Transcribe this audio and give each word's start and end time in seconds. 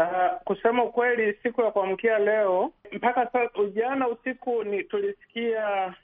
Uh, 0.00 0.40
kusema 0.44 0.84
ukweli, 0.84 1.38
siku 1.42 1.62
ya 1.62 1.70
kuamkia 1.70 2.18
leo 2.18 2.72
mpaka 2.92 3.26
sasa, 3.32 3.64
jana 3.74 4.08
usiku 4.08 4.64
ni 4.64 4.84
tulisikia 4.84 5.94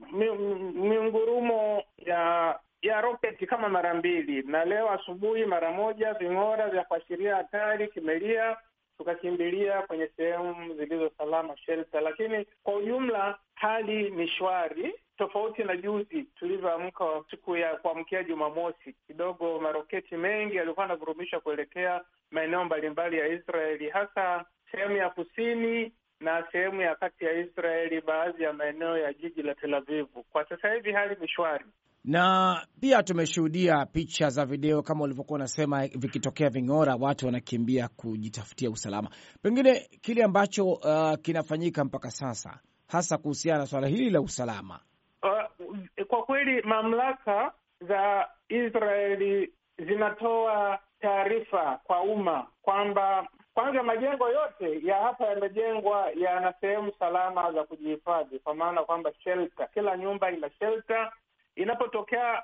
miungurumo 0.74 1.82
ya 1.98 2.58
ya 2.82 3.00
roketi 3.00 3.46
kama 3.46 3.68
mara 3.68 3.94
mbili, 3.94 4.42
na 4.42 4.64
leo 4.64 4.90
asubuhi 4.90 5.44
mara 5.44 5.70
moja, 5.72 6.12
ving'ora 6.14 6.68
vya 6.68 6.84
kuashiria 6.84 7.36
hatari 7.36 7.88
kimelia, 7.88 8.56
tukakimbilia 8.98 9.82
kwenye 9.82 10.10
sehemu 10.16 10.74
zilizo 10.74 11.10
salama 11.18 11.56
shelter. 11.56 12.00
Lakini 12.00 12.46
kwa 12.62 12.74
ujumla 12.76 13.38
hali 13.54 14.10
ni 14.10 14.28
shwari, 14.28 14.94
tofauti 15.18 15.64
na 15.64 15.76
juzi 15.76 16.22
tulivyoamka 16.38 17.04
siku 17.30 17.56
ya 17.56 17.76
kuamkia 17.76 18.22
Jumamosi. 18.22 18.94
Kidogo 19.06 19.58
maroketi 19.60 20.16
mengi 20.16 20.56
yalikuwa 20.56 20.84
yanavurumishwa 20.86 21.40
kuelekea 21.40 22.00
maeneo 22.30 22.64
mbalimbali 22.64 23.18
ya 23.18 23.28
Israeli, 23.28 23.88
hasa 23.90 24.44
sehemu 24.72 24.96
ya 24.96 25.10
kusini 25.10 25.92
na 26.20 26.44
sehemu 26.52 26.80
ya 26.82 26.94
kati 26.94 27.24
ya 27.24 27.32
Israeli, 27.32 28.00
baadhi 28.00 28.42
ya 28.42 28.52
maeneo 28.52 28.98
ya 28.98 29.12
jiji 29.12 29.42
la 29.42 29.54
Tel 29.54 29.74
Avivu. 29.74 30.22
Kwa 30.22 30.48
sasa 30.48 30.72
hivi 30.72 30.92
hali 30.92 31.16
ni 31.20 31.28
shwari 31.28 31.64
na 32.06 32.56
pia 32.80 33.02
tumeshuhudia 33.02 33.86
picha 33.86 34.28
za 34.30 34.44
video 34.46 34.82
kama 34.82 35.04
ulivyokuwa 35.04 35.36
unasema, 35.36 35.86
vikitokea 35.86 36.48
ving'ora, 36.50 36.96
watu 37.00 37.26
wanakimbia 37.26 37.88
kujitafutia 37.88 38.70
usalama. 38.70 39.10
Pengine 39.42 39.74
kile 40.00 40.24
ambacho 40.24 40.66
uh, 40.72 41.14
kinafanyika 41.22 41.84
mpaka 41.84 42.10
sasa, 42.10 42.60
hasa 42.88 43.18
kuhusiana 43.18 43.58
na 43.58 43.66
swala 43.66 43.86
hili 43.86 44.10
la 44.10 44.20
usalama. 44.20 44.80
Uh, 45.22 46.04
kwa 46.06 46.22
kweli 46.22 46.62
mamlaka 46.62 47.52
za 47.80 48.28
Israeli 48.48 49.52
zinatoa 49.86 50.78
taarifa 51.06 51.80
kwa 51.84 52.00
umma 52.00 52.46
kwamba 52.62 53.26
kwanza 53.54 53.82
majengo 53.82 54.28
yote 54.28 54.86
ya 54.86 54.96
hapa 54.96 55.24
yamejengwa 55.26 56.10
yana 56.16 56.54
sehemu 56.60 56.92
salama 56.98 57.52
za 57.52 57.64
kujihifadhi, 57.64 58.38
kwa 58.38 58.54
maana 58.54 58.82
kwamba 58.84 59.12
shelter, 59.24 59.68
kila 59.74 59.96
nyumba 59.96 60.30
ina 60.30 60.50
shelter 60.50 61.12
Inapotokea 61.56 62.42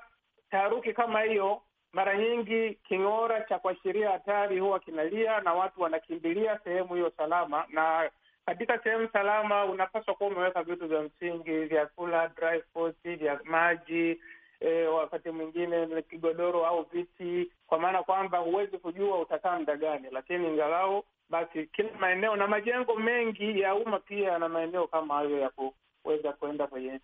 taharuki 0.51 0.93
kama 0.93 1.21
hiyo, 1.21 1.61
mara 1.93 2.17
nyingi 2.17 2.73
king'ora 2.87 3.41
cha 3.41 3.59
kuashiria 3.59 4.11
hatari 4.11 4.59
huwa 4.59 4.79
kinalia 4.79 5.41
na 5.41 5.53
watu 5.53 5.81
wanakimbilia 5.81 6.59
sehemu 6.63 6.93
hiyo 6.95 7.11
salama. 7.17 7.65
Na 7.69 8.09
katika 8.45 8.79
sehemu 8.83 9.09
salama 9.13 9.65
unapaswa 9.65 10.13
kuwa 10.15 10.29
umeweka 10.29 10.63
vitu 10.63 10.87
vya 10.87 11.01
msingi, 11.01 11.51
vyakula, 11.65 12.27
dry 12.27 12.61
food, 12.73 12.95
vya 13.03 13.39
maji 13.43 14.19
e, 14.63 14.87
wakati 14.87 15.29
mwingine 15.31 16.01
kigodoro 16.01 16.65
au 16.65 16.83
viti, 16.93 17.51
kwa 17.67 17.79
maana 17.79 18.03
kwamba 18.03 18.37
huwezi 18.37 18.77
kujua 18.77 19.19
utakaa 19.19 19.59
muda 19.59 19.75
gani, 19.77 20.07
lakini 20.11 20.47
ingalau 20.47 21.03
basi 21.29 21.67
kila 21.67 21.89
maeneo 21.99 22.35
na 22.35 22.47
majengo 22.47 22.95
mengi 22.95 23.59
ya 23.59 23.75
umma 23.75 23.99
pia 23.99 24.31
yana 24.31 24.49
maeneo 24.49 24.87
kama 24.87 25.13
hayo 25.15 25.39
ya 25.39 25.49
kuweza 26.03 26.33
kuenda 26.33 26.67
kwenye 26.67 26.99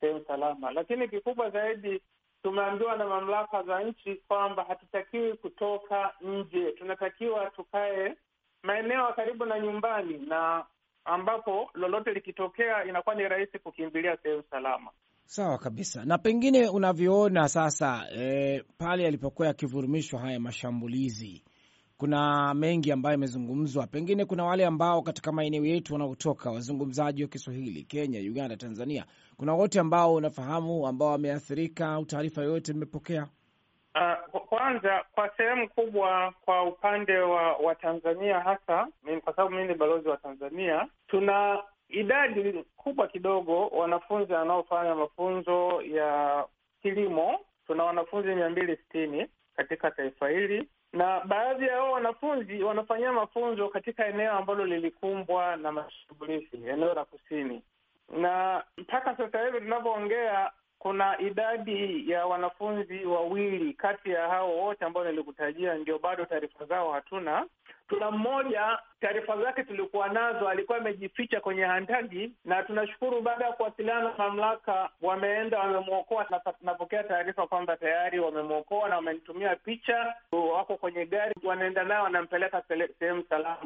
sehemu 0.00 0.24
salama. 0.26 0.72
Lakini 0.72 1.08
kikubwa 1.08 1.50
zaidi, 1.50 2.02
tumeambiwa 2.42 2.96
na 2.96 3.04
mamlaka 3.06 3.62
za 3.62 3.82
nchi 3.82 4.14
kwamba 4.28 4.64
hatutakiwi 4.64 5.32
kutoka 5.34 6.14
nje, 6.20 6.72
tunatakiwa 6.72 7.50
tukae 7.50 8.14
maeneo 8.62 9.06
ya 9.06 9.12
karibu 9.12 9.44
na 9.44 9.58
nyumbani, 9.60 10.18
na 10.18 10.64
ambapo 11.04 11.70
lolote 11.74 12.12
likitokea 12.12 12.84
inakuwa 12.84 13.14
ni 13.14 13.28
rahisi 13.28 13.58
kukimbilia 13.58 14.16
sehemu 14.16 14.42
salama. 14.50 14.90
Sawa 15.26 15.58
kabisa. 15.58 16.04
Na 16.04 16.18
pengine 16.18 16.68
unavyoona 16.68 17.48
sasa, 17.48 18.06
e, 18.16 18.62
pale 18.78 19.02
yalipokuwa 19.04 19.48
yakivurumishwa 19.48 20.20
haya 20.20 20.40
mashambulizi 20.40 21.42
kuna 21.98 22.54
mengi 22.54 22.92
ambayo 22.92 23.12
yamezungumzwa. 23.12 23.86
Pengine 23.86 24.24
kuna 24.24 24.44
wale 24.44 24.66
ambao 24.66 25.02
katika 25.02 25.32
maeneo 25.32 25.64
yetu 25.64 25.92
wanaotoka 25.92 26.50
wazungumzaji 26.50 27.22
wa 27.22 27.28
Kiswahili, 27.28 27.82
Kenya, 27.84 28.20
Uganda, 28.20 28.56
Tanzania, 28.56 29.04
kuna 29.36 29.54
wote 29.54 29.80
ambao 29.80 30.14
unafahamu 30.14 30.86
ambao 30.86 31.08
wameathirika 31.08 31.88
au 31.88 32.04
taarifa 32.04 32.42
yoyote 32.42 32.72
mmepokea? 32.72 33.26
Uh, 34.34 34.40
kwanza 34.40 35.04
kwa 35.12 35.30
sehemu 35.36 35.68
kubwa 35.68 36.34
kwa 36.44 36.64
upande 36.64 37.18
wa 37.18 37.52
wa 37.56 37.74
Tanzania 37.74 38.40
hasa 38.40 38.88
mimi, 39.04 39.20
kwa 39.20 39.36
sababu 39.36 39.54
mimi 39.54 39.68
ni 39.68 39.74
balozi 39.74 40.08
wa 40.08 40.16
Tanzania, 40.16 40.88
tuna 41.08 41.62
idadi 41.88 42.64
kubwa 42.86 43.08
kidogo 43.08 43.66
wanafunzi 43.68 44.32
wanaofanya 44.32 44.94
mafunzo 44.94 45.82
ya 45.82 46.44
kilimo. 46.82 47.40
Tuna 47.66 47.84
wanafunzi 47.84 48.34
mia 48.34 48.50
mbili 48.50 48.76
sitini 48.76 49.26
katika 49.56 49.90
taifa 49.90 50.28
hili 50.28 50.68
na 50.92 51.20
baadhi 51.20 51.64
ya 51.64 51.72
hao 51.74 51.92
wanafunzi 51.92 52.62
wanafanyia 52.62 53.12
mafunzo 53.12 53.68
katika 53.68 54.06
eneo 54.06 54.32
ambalo 54.32 54.66
lilikumbwa 54.66 55.56
na 55.56 55.72
mashambulizi, 55.72 56.56
eneo 56.68 56.94
la 56.94 57.04
kusini. 57.04 57.62
Na 58.20 58.64
mpaka 58.76 59.16
sasa 59.16 59.44
hivi 59.44 59.58
tunavyoongea, 59.58 60.50
kuna 60.78 61.18
idadi 61.20 62.10
ya 62.10 62.26
wanafunzi 62.26 63.04
wawili 63.04 63.72
kati 63.74 64.10
ya 64.10 64.28
hao 64.28 64.56
wote 64.58 64.84
ambao 64.84 65.04
nilikutajia, 65.04 65.74
ndio 65.74 65.98
bado 65.98 66.24
taarifa 66.24 66.64
zao 66.64 66.92
hatuna. 66.92 67.46
Tuna 67.88 68.10
mmoja 68.10 68.78
taarifa 69.00 69.36
zake 69.42 69.62
tulikuwa 69.64 70.08
nazo, 70.08 70.48
alikuwa 70.48 70.78
amejificha 70.78 71.40
kwenye 71.40 71.64
handagi, 71.64 72.32
na 72.44 72.62
tunashukuru 72.62 73.20
baada 73.22 73.44
ya 73.46 73.52
kuwasiliana 73.52 74.02
na 74.02 74.12
mamlaka, 74.18 74.90
wameenda 75.02 75.58
wamemwokoa. 75.58 76.26
Napokea 76.62 77.04
taarifa 77.04 77.46
kwamba 77.46 77.76
tayari 77.76 78.18
wamemwokoa 78.20 78.88
na 78.88 78.96
wamenitumia 78.96 79.56
picha, 79.56 80.14
wako 80.32 80.76
kwenye 80.76 81.06
gari, 81.06 81.34
wanaenda 81.44 81.84
naye, 81.84 82.00
wanampeleka 82.00 82.62
sehemu 82.98 83.24
salama. 83.28 83.56